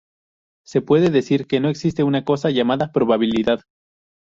[0.65, 3.61] Se puede decir que no existe una cosa llamada probabilidad.